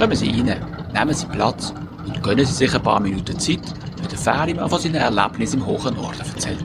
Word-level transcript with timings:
Kommen 0.00 0.16
Sie 0.16 0.30
rein, 0.30 0.64
nehmen 0.94 1.14
Sie 1.14 1.26
Platz 1.26 1.74
und 2.06 2.22
gönnen 2.22 2.46
Sie 2.46 2.54
sich 2.54 2.74
ein 2.74 2.82
paar 2.82 3.00
Minuten 3.00 3.38
Zeit, 3.38 3.60
wenn 3.98 4.08
der 4.08 4.18
Ferimann 4.18 4.70
von 4.70 4.80
seinen 4.80 4.94
Erlebnissen 4.94 5.60
im 5.60 5.66
hohen 5.66 5.94
Norden 5.94 6.20
erzählt. 6.20 6.64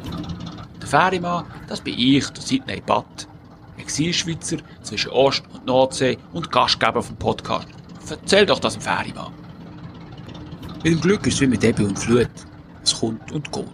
Der 0.81 0.88
Ferimann, 0.88 1.44
das 1.68 1.82
bin 1.82 1.96
ich, 1.98 2.26
der 2.29 2.42
Sidney 2.42 2.82
Batt, 2.86 3.28
Exilschweizer 3.78 4.56
zwischen 4.84 5.12
Ost- 5.12 5.44
und 5.54 5.66
Nordsee 5.66 6.18
und 6.32 6.50
Gastgeber 6.50 7.03
vom 7.03 7.17
Podcast. 7.17 7.67
Erzähl 8.10 8.46
doch 8.46 8.60
das 8.60 8.76
dem 8.76 8.81
Ferimann. 8.81 9.34
Mit 10.86 10.94
dem 10.94 11.02
Glück 11.02 11.28
ist 11.28 11.33
es 11.33 11.42
wie 11.42 11.47
mit 11.47 11.63
Ebbe 11.65 11.83
und 11.83 11.99
Flut. 11.99 12.29
Es 12.86 12.97
kommt 12.97 13.33
und 13.33 13.52
geht. 13.52 13.65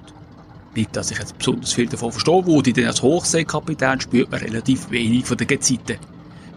Nicht, 0.73 0.95
dass 0.95 1.11
ich 1.11 1.19
jetzt 1.19 1.37
besonders 1.37 1.73
viel 1.73 1.87
davon 1.87 2.11
verstehen 2.11 2.47
würde, 2.47 2.73
denn 2.73 2.87
als 2.87 3.03
Hochseekapitän 3.03 4.01
spürt 4.01 4.31
man 4.31 4.39
relativ 4.39 4.89
wenig 4.89 5.23
von 5.23 5.37
den 5.37 5.45
Gezeiten. 5.45 5.99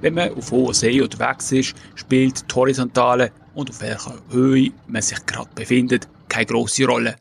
Wenn 0.00 0.14
man 0.14 0.34
auf 0.34 0.50
hoher 0.50 0.74
See 0.74 1.00
unterwegs 1.00 1.52
ist, 1.52 1.74
spielt 1.94 2.50
die 2.50 2.54
Horizontale 2.54 3.32
und 3.54 3.70
auf 3.70 3.80
welcher 3.80 4.14
Höhe 4.30 4.72
man 4.86 5.02
sich 5.02 5.24
gerade 5.26 5.50
befindet 5.54 6.08
keine 6.34 6.46
grosse 6.46 6.84
Rolle. 6.86 7.16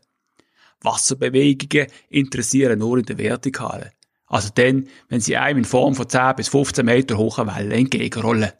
Wasserbewegungen 0.82 1.86
interessieren 2.08 2.80
nur 2.80 2.98
in 2.98 3.04
der 3.04 3.16
Vertikalen. 3.16 3.90
Also 4.26 4.50
dann, 4.52 4.88
wenn 5.08 5.20
sie 5.20 5.36
einem 5.36 5.58
in 5.58 5.64
Form 5.64 5.94
von 5.94 6.08
10 6.08 6.34
bis 6.36 6.48
15 6.48 6.84
Meter 6.84 7.16
hohen 7.16 7.46
Wellen 7.46 7.70
entgegenrollen. 7.70 8.50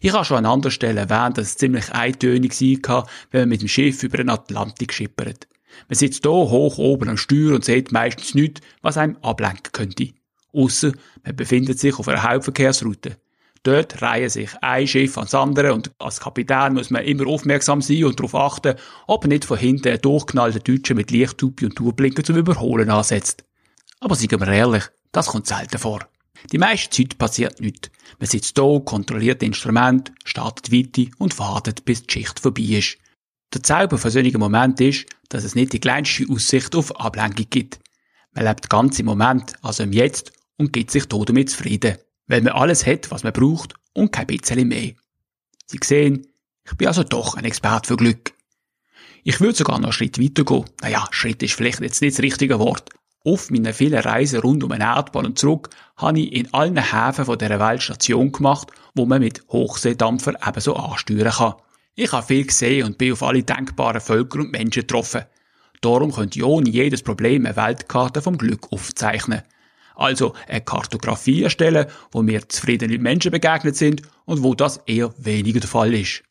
Ich 0.00 0.12
habe 0.12 0.24
schon 0.24 0.38
an 0.38 0.46
anderer 0.46 0.72
Stelle 0.72 1.02
erwähnt, 1.02 1.38
dass 1.38 1.46
es 1.46 1.56
ziemlich 1.56 1.92
eintönig 1.92 2.60
war, 2.88 3.06
wenn 3.30 3.42
man 3.42 3.50
mit 3.50 3.62
dem 3.62 3.68
Schiff 3.68 4.02
über 4.02 4.16
den 4.16 4.30
Atlantik 4.30 4.92
schippert. 4.92 5.46
Man 5.88 5.96
sitzt 5.96 6.24
hier 6.24 6.32
hoch 6.32 6.78
oben 6.78 7.08
am 7.08 7.16
Steuer 7.16 7.54
und 7.54 7.64
sieht 7.64 7.92
meistens 7.92 8.34
nichts, 8.34 8.60
was 8.82 8.98
einem 8.98 9.16
ablenken 9.22 9.70
könnte. 9.70 10.12
Ausser 10.52 10.92
man 11.24 11.36
befindet 11.36 11.78
sich 11.78 11.98
auf 11.98 12.08
einer 12.08 12.22
Hauptverkehrsroute. 12.22 13.16
Dort 13.64 14.02
reihen 14.02 14.28
sich 14.28 14.50
ein 14.60 14.88
Schiff 14.88 15.16
ans 15.16 15.34
andere 15.34 15.72
und 15.72 15.92
als 15.98 16.18
Kapitän 16.18 16.74
muss 16.74 16.90
man 16.90 17.04
immer 17.04 17.28
aufmerksam 17.28 17.80
sein 17.80 18.04
und 18.04 18.18
darauf 18.18 18.34
achten, 18.34 18.74
ob 19.06 19.26
nicht 19.26 19.44
von 19.44 19.56
hinten 19.56 19.92
ein 19.92 20.00
durchknallter 20.00 20.58
Deutscher 20.58 20.94
mit 20.94 21.12
Lichthupe 21.12 21.66
und 21.66 21.76
Tourblinker 21.76 22.24
zum 22.24 22.36
Überholen 22.36 22.90
ansetzt. 22.90 23.44
Aber 24.00 24.16
seien 24.16 24.40
wir 24.40 24.48
ehrlich, 24.48 24.84
das 25.12 25.28
kommt 25.28 25.46
selten 25.46 25.78
vor. 25.78 26.00
Die 26.50 26.58
meiste 26.58 26.90
Zeit 26.90 27.18
passiert 27.18 27.60
nichts. 27.60 27.90
Man 28.18 28.28
sitzt 28.28 28.58
hier, 28.58 28.82
kontrolliert 28.84 29.42
das 29.42 29.46
Instrument, 29.46 30.12
startet 30.24 30.72
weiter 30.72 31.08
und 31.18 31.38
wartet, 31.38 31.84
bis 31.84 32.04
die 32.04 32.14
Schicht 32.14 32.40
vorbei 32.40 32.62
ist. 32.62 32.98
Der 33.54 33.62
Zauber 33.62 33.96
von 33.96 34.10
solchen 34.10 34.40
Momenten 34.40 34.88
ist, 34.88 35.06
dass 35.28 35.44
es 35.44 35.54
nicht 35.54 35.72
die 35.72 35.78
kleinste 35.78 36.24
Aussicht 36.28 36.74
auf 36.74 36.98
Ablenkung 36.98 37.46
gibt. 37.48 37.78
Man 38.34 38.46
lebt 38.46 38.68
ganz 38.70 38.98
im 38.98 39.06
Moment, 39.06 39.52
also 39.62 39.84
im 39.84 39.92
Jetzt, 39.92 40.32
und 40.62 40.72
gibt 40.72 40.90
sich 40.90 41.06
damit 41.06 41.50
zufrieden. 41.50 41.98
Weil 42.28 42.42
man 42.42 42.52
alles 42.52 42.86
hat, 42.86 43.10
was 43.10 43.24
man 43.24 43.32
braucht, 43.32 43.74
und 43.94 44.12
kein 44.12 44.28
bisschen 44.28 44.68
mehr. 44.68 44.92
Sie 45.66 45.80
sehen, 45.82 46.26
ich 46.64 46.76
bin 46.76 46.86
also 46.88 47.02
doch 47.02 47.34
ein 47.34 47.44
Experte 47.44 47.88
für 47.88 47.96
Glück. 47.96 48.32
Ich 49.24 49.40
würde 49.40 49.56
sogar 49.56 49.78
noch 49.78 49.88
einen 49.88 49.92
Schritt 49.92 50.20
weiter 50.20 50.44
gehen. 50.44 50.64
Naja, 50.80 51.06
Schritt 51.10 51.42
ist 51.42 51.54
vielleicht 51.54 51.80
jetzt 51.80 52.00
nicht 52.00 52.16
das 52.16 52.22
richtige 52.22 52.58
Wort. 52.58 52.90
Auf 53.24 53.50
meinen 53.50 53.72
vielen 53.72 54.00
Reisen 54.00 54.40
rund 54.40 54.64
um 54.64 54.70
den 54.70 54.80
Erdball 54.80 55.26
und 55.26 55.38
zurück 55.38 55.70
habe 55.96 56.20
ich 56.20 56.32
in 56.32 56.52
allen 56.54 56.76
Häfen 56.76 57.24
von 57.24 57.38
dieser 57.38 57.60
Welt 57.60 57.82
Station 57.82 58.32
gemacht, 58.32 58.70
wo 58.94 59.04
man 59.04 59.20
mit 59.20 59.42
Hochseedampfer 59.48 60.34
ebenso 60.46 60.74
ansteuern 60.74 61.32
kann. 61.32 61.54
Ich 61.94 62.10
habe 62.12 62.26
viel 62.26 62.46
gesehen 62.46 62.86
und 62.86 62.98
bin 62.98 63.12
auf 63.12 63.22
alle 63.22 63.42
denkbaren 63.42 64.00
Völker 64.00 64.40
und 64.40 64.52
Menschen 64.52 64.82
getroffen. 64.82 65.22
Darum 65.82 66.12
könnt 66.12 66.36
ihr 66.36 66.46
ohne 66.46 66.70
jedes 66.70 67.02
Problem 67.02 67.44
eine 67.44 67.56
Weltkarte 67.56 68.22
vom 68.22 68.38
Glück 68.38 68.72
aufzeichnen. 68.72 69.42
Also 69.94 70.34
eine 70.48 70.60
Kartografie 70.60 71.42
erstellen, 71.42 71.86
wo 72.10 72.22
mir 72.22 72.48
zufriedene 72.48 72.98
Menschen 72.98 73.30
begegnet 73.30 73.76
sind 73.76 74.02
und 74.24 74.42
wo 74.42 74.54
das 74.54 74.78
eher 74.86 75.12
weniger 75.18 75.60
der 75.60 75.68
Fall 75.68 75.94
ist. 75.94 76.22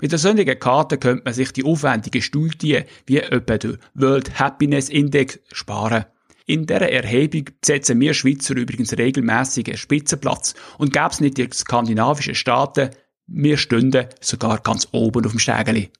Mit 0.00 0.12
der 0.12 0.18
solchen 0.18 0.58
Karte 0.58 0.98
könnte 0.98 1.24
man 1.24 1.34
sich 1.34 1.52
die 1.52 1.64
aufwendige 1.64 2.22
Studie 2.22 2.82
wie 3.06 3.18
etwa 3.18 3.58
der 3.58 3.78
World 3.94 4.38
Happiness 4.38 4.88
Index 4.88 5.38
sparen. 5.52 6.06
In 6.46 6.66
dieser 6.66 6.90
Erhebung 6.90 7.46
besetzen 7.60 8.00
wir 8.00 8.14
Schweizer 8.14 8.54
übrigens 8.54 8.96
regelmäßig 8.96 9.66
einen 9.66 9.76
Spitzenplatz 9.76 10.54
und 10.78 10.92
gäbe 10.92 11.08
es 11.10 11.20
nicht 11.20 11.38
die 11.38 11.48
skandinavischen 11.52 12.36
Staaten, 12.36 12.90
wir 13.26 13.56
stünden 13.56 14.06
sogar 14.20 14.60
ganz 14.60 14.86
oben 14.92 15.24
auf 15.24 15.32
dem 15.32 15.40
Stägeli. 15.40 15.90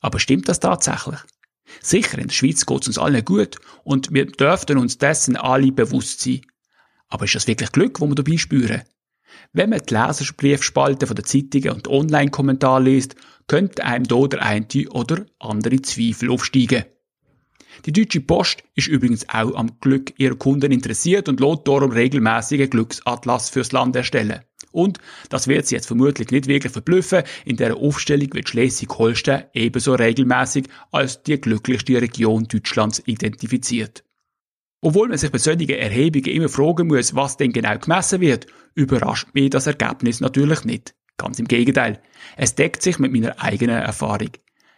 Aber 0.00 0.18
stimmt 0.18 0.48
das 0.48 0.60
tatsächlich? 0.60 1.18
Sicher, 1.80 2.18
in 2.18 2.28
der 2.28 2.34
Schweiz 2.34 2.66
geht 2.66 2.82
es 2.82 2.88
uns 2.88 2.98
allen 2.98 3.24
gut 3.24 3.56
und 3.84 4.12
wir 4.12 4.26
dürften 4.26 4.78
uns 4.78 4.98
dessen 4.98 5.36
alle 5.36 5.72
bewusst 5.72 6.20
sein. 6.20 6.42
Aber 7.08 7.24
ist 7.24 7.34
das 7.34 7.46
wirklich 7.46 7.72
Glück, 7.72 8.00
wo 8.00 8.06
wir 8.06 8.14
dabei 8.14 8.36
spüren? 8.36 8.82
Wenn 9.52 9.70
man 9.70 9.80
die 9.80 9.94
Leserbriefspalten 9.94 11.06
von 11.06 11.16
der 11.16 11.24
Zeitungen 11.24 11.70
und 11.70 11.88
Online-Kommentare 11.88 12.82
liest, 12.82 13.16
könnte 13.46 13.84
einem 13.84 14.06
da 14.06 14.26
der 14.26 14.42
eine 14.42 14.66
oder 14.90 15.26
andere 15.38 15.80
Zweifel 15.82 16.30
aufsteigen. 16.30 16.84
Die 17.84 17.92
Deutsche 17.92 18.20
Post 18.20 18.64
ist 18.74 18.88
übrigens 18.88 19.28
auch 19.28 19.54
am 19.54 19.78
Glück 19.80 20.18
ihrer 20.18 20.36
Kunden 20.36 20.72
interessiert 20.72 21.28
und 21.28 21.40
lässt 21.40 21.68
darum 21.68 21.92
regelmäßige 21.92 22.70
Glücksatlas 22.70 23.50
fürs 23.50 23.72
Land 23.72 23.94
erstellen. 23.96 24.40
Und, 24.72 24.98
das 25.28 25.48
wird 25.48 25.66
Sie 25.66 25.74
jetzt 25.74 25.86
vermutlich 25.86 26.30
nicht 26.30 26.48
wirklich 26.48 26.72
verblüffen, 26.72 27.22
in 27.44 27.56
der 27.56 27.76
Aufstellung 27.76 28.32
wird 28.34 28.48
Schleswig-Holstein 28.48 29.44
ebenso 29.54 29.94
regelmäßig 29.94 30.66
als 30.92 31.22
die 31.22 31.40
glücklichste 31.40 32.00
Region 32.00 32.44
Deutschlands 32.44 33.02
identifiziert. 33.06 34.04
Obwohl 34.82 35.08
man 35.08 35.18
sich 35.18 35.30
bei 35.30 35.38
solchen 35.38 35.68
Erhebungen 35.68 36.26
immer 36.26 36.48
fragen 36.48 36.88
muss, 36.88 37.14
was 37.14 37.36
denn 37.36 37.52
genau 37.52 37.78
gemessen 37.78 38.20
wird, 38.20 38.46
überrascht 38.74 39.28
mich 39.32 39.50
das 39.50 39.66
Ergebnis 39.66 40.20
natürlich 40.20 40.64
nicht. 40.64 40.94
Ganz 41.16 41.38
im 41.38 41.48
Gegenteil. 41.48 42.00
Es 42.36 42.54
deckt 42.54 42.82
sich 42.82 42.98
mit 42.98 43.12
meiner 43.12 43.40
eigenen 43.40 43.78
Erfahrung. 43.78 44.30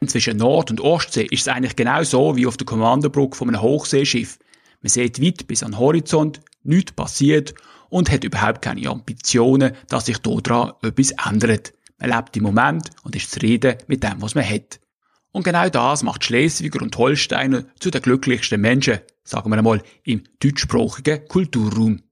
Zwischen 0.07 0.37
Nord- 0.37 0.71
und 0.71 0.81
Ostsee 0.81 1.25
ist 1.25 1.43
es 1.43 1.49
eigentlich 1.49 1.75
genau 1.75 2.05
so 2.05 2.37
wie 2.37 2.47
auf 2.47 2.57
der 2.57 2.67
Kommandobrücke 2.67 3.37
von 3.37 3.49
einem 3.49 3.61
Hochseeschiff. 3.61 4.39
Man 4.81 4.91
sieht 4.91 5.21
weit 5.21 5.49
bis 5.49 5.65
an 5.65 5.73
den 5.73 5.81
Horizont, 5.81 6.41
nichts 6.63 6.93
passiert 6.93 7.55
und 7.89 8.11
hat 8.11 8.25
überhaupt 8.25 8.63
keine 8.63 8.89
Ambitionen, 8.89 9.73
dass 9.89 10.07
sich 10.07 10.19
daran 10.19 10.73
etwas 10.83 11.13
ändert. 11.27 11.73
Man 11.99 12.11
lebt 12.11 12.37
im 12.37 12.45
Moment 12.45 12.91
und 13.03 13.17
ist 13.17 13.31
zufrieden 13.31 13.77
mit 13.87 14.03
dem, 14.05 14.23
was 14.23 14.35
man 14.35 14.49
hat. 14.49 14.81
Und 15.33 15.45
genau 15.45 15.69
das 15.69 16.03
macht 16.03 16.25
Schleswiger 16.25 16.83
und 16.83 16.97
Holsteiner 16.97 17.65
zu 17.79 17.91
den 17.91 18.03
glücklichsten 18.03 18.61
Menschen, 18.61 19.01
sagen 19.25 19.51
wir 19.51 19.59
einmal, 19.59 19.83
im 20.05 20.25
deutschsprachigen 20.41 21.27
Kulturraum. 21.29 22.03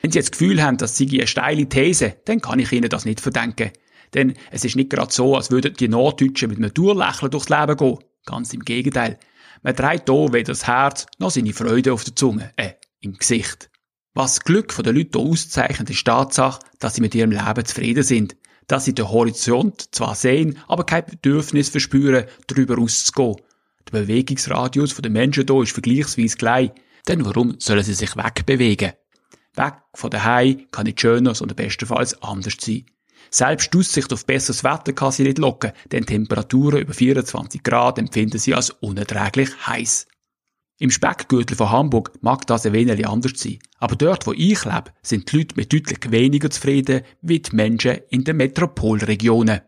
Wenn 0.00 0.10
Sie 0.12 0.18
jetzt 0.18 0.32
das 0.32 0.38
Gefühl 0.38 0.62
haben, 0.62 0.76
das 0.76 0.96
sei 0.96 1.06
eine 1.10 1.26
steile 1.26 1.68
These, 1.68 2.16
dann 2.24 2.40
kann 2.40 2.58
ich 2.58 2.72
Ihnen 2.72 2.88
das 2.88 3.04
nicht 3.04 3.20
verdenken. 3.20 3.70
Denn 4.14 4.34
es 4.50 4.64
ist 4.64 4.76
nicht 4.76 4.90
gerade 4.90 5.12
so, 5.12 5.36
als 5.36 5.50
würden 5.50 5.74
die 5.74 5.88
Norddeutschen 5.88 6.48
mit 6.48 6.58
einem 6.58 6.72
Durchlächeln 6.72 7.30
durchs 7.30 7.48
Leben 7.48 7.76
gehen. 7.76 7.98
Ganz 8.26 8.54
im 8.54 8.64
Gegenteil. 8.64 9.18
Man 9.62 9.74
trägt 9.74 10.08
hier 10.08 10.32
weder 10.32 10.52
das 10.52 10.66
Herz 10.66 11.06
noch 11.18 11.30
seine 11.30 11.52
Freude 11.52 11.92
auf 11.92 12.04
der 12.04 12.14
Zunge, 12.14 12.52
äh, 12.56 12.72
im 13.00 13.14
Gesicht. 13.14 13.70
Was 14.16 14.38
Glück 14.38 14.72
der 14.76 14.92
Leute 14.92 15.18
hier 15.18 15.28
auszeichnet, 15.28 15.90
ist 15.90 15.98
die 15.98 16.04
Tatsache, 16.04 16.60
dass 16.78 16.94
sie 16.94 17.00
mit 17.00 17.16
ihrem 17.16 17.32
Leben 17.32 17.64
zufrieden 17.64 18.04
sind. 18.04 18.36
Dass 18.68 18.84
sie 18.84 18.94
den 18.94 19.10
Horizont 19.10 19.92
zwar 19.92 20.14
sehen, 20.14 20.56
aber 20.68 20.86
kein 20.86 21.04
Bedürfnis 21.04 21.68
verspüren, 21.68 22.26
darüber 22.46 22.78
auszugehen. 22.78 23.44
Der 23.88 23.98
Bewegungsradius 23.98 24.94
der 24.94 25.10
Menschen 25.10 25.46
hier 25.48 25.62
ist 25.62 25.72
vergleichsweise 25.72 26.36
klein. 26.36 26.70
Denn 27.08 27.24
warum 27.24 27.56
sollen 27.58 27.82
sie 27.82 27.92
sich 27.92 28.16
wegbewegen? 28.16 28.92
Weg 29.56 29.74
von 29.94 30.10
daheim 30.10 30.64
kann 30.70 30.84
nicht 30.84 31.00
schöner, 31.00 31.34
sondern 31.34 31.56
bestenfalls 31.56 32.22
anders 32.22 32.56
sein. 32.60 32.86
Selbst 33.30 33.74
die 33.74 33.78
Aussicht 33.78 34.12
auf 34.12 34.26
besseres 34.26 34.62
Wetter 34.62 34.92
kann 34.92 35.10
sie 35.10 35.24
nicht 35.24 35.38
locken, 35.38 35.72
denn 35.90 36.06
Temperaturen 36.06 36.82
über 36.82 36.94
24 36.94 37.64
Grad 37.64 37.98
empfinden 37.98 38.38
sie 38.38 38.54
als 38.54 38.70
unerträglich 38.70 39.50
heiß. 39.66 40.06
Im 40.84 40.90
Speckgürtel 40.90 41.56
von 41.56 41.70
Hamburg 41.70 42.12
mag 42.20 42.46
das 42.46 42.66
ein 42.66 42.74
wenig 42.74 43.08
anders 43.08 43.32
sein. 43.36 43.58
Aber 43.78 43.96
dort, 43.96 44.26
wo 44.26 44.34
ich 44.34 44.66
lebe, 44.66 44.92
sind 45.00 45.32
die 45.32 45.38
Leute 45.38 45.54
mit 45.56 45.72
deutlich 45.72 46.10
weniger 46.10 46.50
zufrieden 46.50 47.00
wie 47.22 47.40
die 47.40 47.56
Menschen 47.56 48.00
in 48.10 48.22
den 48.22 48.36
Metropolregionen. 48.36 49.62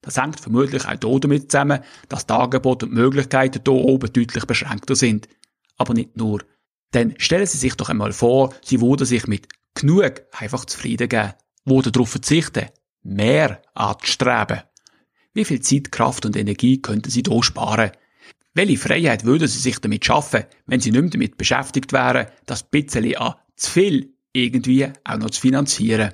Das 0.00 0.16
hängt 0.16 0.40
vermutlich 0.40 0.86
auch 0.86 1.18
damit 1.18 1.52
zusammen, 1.52 1.80
dass 2.08 2.24
die 2.24 2.32
Angebote 2.32 2.86
und 2.86 2.94
Möglichkeiten 2.94 3.60
hier 3.62 3.74
oben 3.74 4.14
deutlich 4.14 4.46
beschränkter 4.46 4.96
sind. 4.96 5.28
Aber 5.76 5.92
nicht 5.92 6.16
nur. 6.16 6.40
Denn 6.94 7.16
stellen 7.18 7.46
Sie 7.46 7.58
sich 7.58 7.74
doch 7.74 7.90
einmal 7.90 8.14
vor, 8.14 8.54
Sie 8.64 8.80
würden 8.80 9.06
sich 9.06 9.26
mit 9.26 9.48
genug 9.74 10.22
einfach 10.32 10.64
zufrieden 10.64 11.10
geben. 11.10 11.34
Würden 11.66 11.92
darauf 11.92 12.08
verzichten, 12.08 12.70
mehr 13.02 13.60
anzustreben. 13.74 14.62
Wie 15.34 15.44
viel 15.44 15.60
Zeit, 15.60 15.92
Kraft 15.92 16.24
und 16.24 16.34
Energie 16.34 16.80
könnten 16.80 17.10
Sie 17.10 17.24
hier 17.28 17.42
sparen? 17.42 17.90
Welche 18.54 18.76
Freiheit 18.76 19.24
würden 19.24 19.48
sie 19.48 19.58
sich 19.58 19.78
damit 19.78 20.04
schaffen, 20.04 20.44
wenn 20.66 20.80
sie 20.80 20.90
nicht 20.90 21.00
mehr 21.00 21.10
damit 21.10 21.36
beschäftigt 21.38 21.92
wären, 21.92 22.26
das 22.44 22.62
bisschen 22.62 23.16
an 23.16 23.34
zu 23.56 23.70
viel 23.70 24.14
irgendwie 24.32 24.88
auch 25.04 25.16
noch 25.16 25.30
zu 25.30 25.40
finanzieren? 25.40 26.12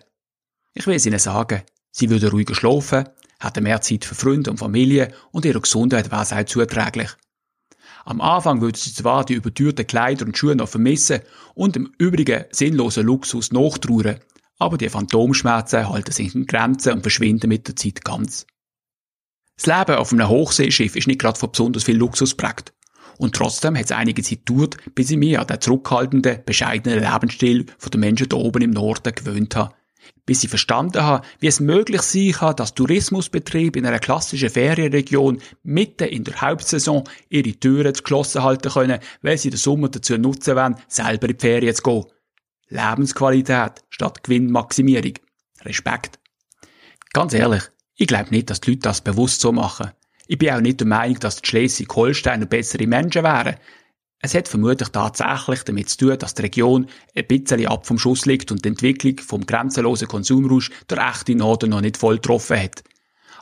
Ich 0.73 0.87
will 0.87 0.94
es 0.94 1.06
ihnen 1.06 1.19
sagen, 1.19 1.62
sie 1.90 2.11
würden 2.11 2.31
ruhiger 2.31 2.55
schlafen, 2.55 3.08
hätten 3.40 3.64
mehr 3.64 3.81
Zeit 3.81 4.05
für 4.05 4.14
Freunde 4.14 4.52
und 4.52 4.58
Familie 4.58 5.12
und 5.32 5.44
ihre 5.44 5.61
Gesundheit 5.61 6.12
wäre 6.12 6.23
auch 6.23 6.44
zuträglich. 6.44 7.11
Am 8.05 8.20
Anfang 8.20 8.61
würden 8.61 8.76
sie 8.76 8.94
zwar 8.94 9.25
die 9.25 9.34
übertürten 9.34 9.87
Kleider 9.87 10.25
und 10.25 10.38
Schuhe 10.38 10.55
noch 10.55 10.69
vermissen 10.69 11.20
und 11.55 11.76
im 11.76 11.93
übrigen 11.99 12.44
sinnlosen 12.52 13.05
Luxus 13.05 13.50
nachtrauern, 13.50 14.20
aber 14.58 14.79
die 14.79 14.88
Phantomschmerzen 14.88 15.88
halten 15.88 16.12
sich 16.12 16.34
in 16.37 16.46
Grenzen 16.46 16.93
und 16.93 17.02
verschwinden 17.02 17.49
mit 17.49 17.67
der 17.67 17.75
Zeit 17.75 18.05
ganz. 18.05 18.46
Das 19.58 19.66
Leben 19.66 19.99
auf 19.99 20.12
einem 20.12 20.28
Hochseeschiff 20.28 20.94
ist 20.94 21.08
nicht 21.08 21.20
gerade 21.20 21.38
von 21.38 21.50
besonders 21.50 21.82
viel 21.82 21.96
Luxus 21.96 22.34
prägt. 22.34 22.72
Und 23.19 23.34
trotzdem 23.34 23.76
hat 23.76 23.87
es 23.87 23.93
einige 23.93 24.22
Zeit 24.22 24.46
gedauert, 24.46 24.76
bis 24.94 25.10
ich 25.10 25.16
mich 25.16 25.37
an 25.37 25.49
den 25.49 25.60
zurückhaltenden, 25.60 26.38
bescheidenen 26.46 27.00
Lebensstil 27.00 27.64
den 27.64 28.00
Menschen 28.00 28.28
hier 28.31 28.38
oben 28.38 28.62
im 28.62 28.70
Norden 28.70 29.12
gewöhnt 29.12 29.56
habe. 29.56 29.75
Bis 30.25 30.44
ich 30.44 30.50
verstanden 30.50 31.02
habe, 31.02 31.26
wie 31.40 31.49
es 31.49 31.58
möglich 31.58 32.02
sein 32.02 32.32
kann, 32.32 32.55
dass 32.55 32.75
Tourismusbetriebe 32.75 33.81
in 33.81 33.87
einer 33.87 33.99
klassischen 33.99 34.49
Ferienregion 34.49 35.40
mitten 35.64 36.06
in 36.06 36.22
der 36.22 36.40
Hauptsaison 36.40 37.02
ihre 37.28 37.52
Türen 37.55 37.93
geschlossen 37.93 38.44
halten 38.44 38.70
können, 38.70 39.00
weil 39.22 39.38
sie 39.38 39.50
den 39.50 39.58
Sommer 39.58 39.88
dazu 39.88 40.16
nutzen 40.16 40.55
wollen, 40.55 40.76
selber 40.87 41.28
in 41.28 41.37
die 41.37 41.40
Ferien 41.40 41.75
zu 41.75 41.82
gehen. 41.82 42.05
Lebensqualität 42.69 43.82
statt 43.88 44.22
Gewinnmaximierung. 44.22 45.14
Respekt. 45.64 46.20
Ganz 47.12 47.34
ehrlich, 47.34 47.64
ich 48.00 48.06
glaube 48.06 48.31
nicht, 48.31 48.49
dass 48.49 48.61
die 48.61 48.71
Leute 48.71 48.83
das 48.83 49.00
bewusst 49.00 49.41
so 49.41 49.50
machen. 49.50 49.91
Ich 50.29 50.39
bin 50.39 50.50
auch 50.50 50.61
nicht 50.61 50.79
der 50.79 50.87
Meinung, 50.87 51.19
dass 51.19 51.43
die 51.43 51.49
Schleswig-Holsteiner 51.49 52.47
bessere 52.47 52.87
Menschen 52.87 53.25
wären. 53.25 53.56
Es 54.21 54.35
hat 54.35 54.47
vermutlich 54.47 54.89
tatsächlich 54.91 55.65
damit 55.65 55.89
zu 55.89 55.97
tun, 55.99 56.19
dass 56.19 56.35
die 56.35 56.43
Region 56.43 56.87
ein 57.17 57.27
bisschen 57.27 57.67
ab 57.67 57.87
vom 57.87 57.99
Schuss 57.99 58.25
liegt 58.25 58.53
und 58.53 58.65
die 58.65 58.69
Entwicklung 58.69 59.19
vom 59.19 59.45
grenzenlosen 59.45 60.06
Konsumrausch 60.06 60.71
der 60.89 61.09
echte 61.09 61.35
Norden 61.35 61.71
noch 61.71 61.81
nicht 61.81 61.97
voll 61.97 62.17
getroffen 62.17 62.61
hat. 62.61 62.85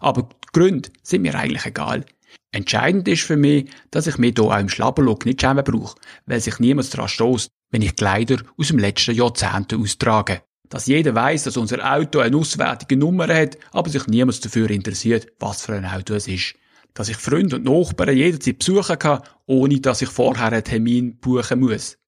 Aber 0.00 0.22
die 0.22 0.58
Gründe 0.58 0.88
sind 1.02 1.22
mir 1.22 1.34
eigentlich 1.34 1.66
egal. 1.66 2.06
Entscheidend 2.50 3.08
ist 3.08 3.24
für 3.24 3.36
mich, 3.36 3.70
dass 3.90 4.06
ich 4.06 4.16
mich 4.16 4.34
hier 4.36 4.44
auch 4.44 4.58
im 4.58 4.70
Schlabberlook 4.70 5.26
nicht 5.26 5.42
schämen 5.42 5.64
brauche, 5.64 5.98
weil 6.24 6.40
sich 6.40 6.58
niemand 6.60 6.92
daran 6.94 7.08
stößt, 7.08 7.50
wenn 7.70 7.82
ich 7.82 7.96
Kleider 7.96 8.38
aus 8.56 8.68
dem 8.68 8.78
letzten 8.78 9.14
Jahrzehnt 9.14 9.74
austrage. 9.74 10.42
Dass 10.68 10.86
jeder 10.86 11.14
weiß, 11.14 11.44
dass 11.44 11.56
unser 11.56 11.92
Auto 11.92 12.18
eine 12.18 12.36
auswärtige 12.36 12.96
Nummer 12.96 13.28
hat, 13.28 13.56
aber 13.72 13.88
sich 13.88 14.06
niemand 14.06 14.44
dafür 14.44 14.70
interessiert, 14.70 15.28
was 15.38 15.62
für 15.62 15.74
ein 15.74 15.84
Auto 15.84 16.14
es 16.14 16.28
ist 16.28 16.54
dass 16.96 17.10
ich 17.10 17.16
Freunde 17.18 17.56
und 17.56 17.64
Nachbarn 17.64 18.16
jederzeit 18.16 18.58
besuchen 18.58 18.98
kann, 18.98 19.20
ohne 19.44 19.80
dass 19.80 20.00
ich 20.00 20.08
vorher 20.08 20.46
einen 20.46 20.64
Termin 20.64 21.18
buchen 21.18 21.60
muss. 21.60 21.98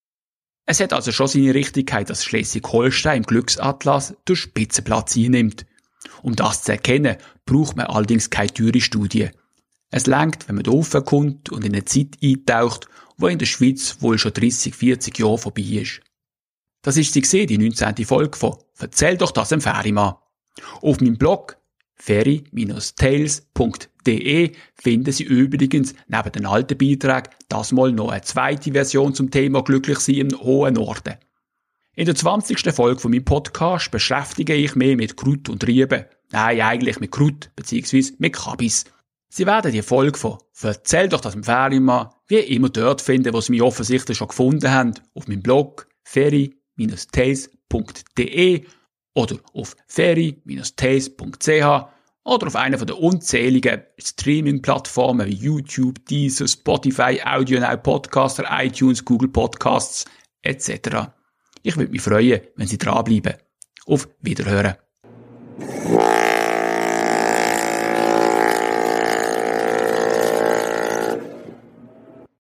Es 0.65 0.81
hat 0.81 0.93
also 0.93 1.13
schon 1.13 1.29
seine 1.29 1.55
Richtigkeit, 1.55 2.11
dass 2.11 2.25
Schleswig-Holstein 2.25 3.19
im 3.19 3.23
Glücksatlas 3.25 4.15
den 4.27 4.37
Spitzenplatz 4.37 5.17
einnimmt. 5.17 5.67
Um 6.23 6.35
das 6.37 6.63
zu 6.63 6.73
erkennen, 6.73 7.17
braucht 7.45 7.77
man 7.77 7.87
allerdings 7.87 8.31
keine 8.31 8.53
teure 8.53 8.81
Studie. 8.81 9.31
Es 9.91 10.07
langt, 10.07 10.49
wenn 10.49 10.57
man 10.57 10.65
da 10.65 11.01
kommt 11.01 11.51
und 11.51 11.65
in 11.65 11.75
eine 11.75 11.85
Zeit 11.85 12.17
eintaucht, 12.23 12.89
wo 13.19 13.29
in 13.29 13.39
der 13.39 13.47
Schweiz 13.47 13.99
wohl 14.01 14.19
schon 14.19 14.33
30, 14.33 14.75
40 14.75 15.19
Jahre 15.19 15.39
vorbei 15.39 15.63
ist. 15.63 16.01
Das 16.83 16.97
ist 16.97 17.13
sie 17.13 17.21
gesehen, 17.21 17.49
die 17.49 17.59
19. 17.59 18.05
Folge 18.05 18.39
von 18.39 18.57
Erzähl 18.79 19.17
doch 19.17 19.33
das 19.33 19.49
dem 19.49 19.61
Ferimann. 19.61 20.15
Auf 20.81 21.01
meinem 21.01 21.19
Blog 21.19 21.57
ferry-tales.de 21.97 24.53
finden 24.75 25.13
Sie 25.13 25.25
übrigens 25.25 25.95
neben 26.07 26.33
den 26.33 26.47
alten 26.47 26.79
Beiträgen 26.79 27.31
das 27.49 27.73
mal 27.73 27.91
noch 27.93 28.11
eine 28.11 28.23
zweite 28.23 28.71
Version 28.73 29.15
zum 29.15 29.31
Thema 29.31 29.63
Glücklich 29.63 29.99
sein 29.99 30.15
im 30.17 30.41
hohen 30.41 30.75
Norden. 30.75 31.17
In 31.95 32.07
der 32.07 32.15
20. 32.15 32.73
Folge 32.73 33.01
von 33.01 33.11
meinem 33.11 33.25
Podcast 33.25 33.91
beschäftige 33.91 34.55
ich 34.55 34.77
mich 34.77 34.97
mit 34.97 35.17
Krut 35.17 35.49
und 35.49 35.67
Rieben. 35.67 36.05
Nein, 36.31 36.61
eigentlich 36.61 37.01
mit 37.01 37.11
Krut, 37.11 37.51
beziehungsweise 37.57 38.13
mit 38.19 38.35
Kabis. 38.35 38.85
Sie 39.29 39.47
werden 39.47 39.73
die 39.73 39.83
Folge 39.83 40.17
von 40.17 40.39
Erzähl 40.63 41.09
doch 41.09 41.21
das 41.21 41.35
im 41.35 41.43
Ferienmann 41.43 42.11
wie 42.29 42.37
immer 42.37 42.69
dort 42.69 43.03
finden, 43.03 43.35
wo 43.35 43.41
Sie 43.41 43.51
mich 43.51 43.63
offensichtlich 43.63 44.17
schon 44.17 44.29
gefunden 44.29 44.71
haben, 44.71 44.95
auf 45.15 45.27
meinem 45.27 45.43
Blog 45.43 45.89
ferry-tales.de 46.79 48.65
oder 49.15 49.37
auf 49.53 49.77
ferry-taste.ch 49.87 51.89
oder 52.25 52.47
auf 52.47 52.57
einer 52.57 52.77
der 52.77 52.99
unzähligen 52.99 53.83
Streaming-Plattformen 53.99 55.27
wie 55.27 55.35
YouTube, 55.35 56.05
Deezer, 56.07 56.47
Spotify, 56.47 57.21
AudioNow, 57.25 57.83
Podcaster, 57.83 58.45
iTunes, 58.51 59.05
Google 59.05 59.31
Podcasts 59.31 60.05
etc. 60.43 61.09
Ich 61.63 61.77
würde 61.77 61.91
mich 61.91 62.03
freuen, 62.03 62.41
wenn 62.57 62.67
Sie 62.67 62.79
dranbleiben. 62.79 63.35
Auf 63.87 64.09
Wiederhören. 64.21 64.77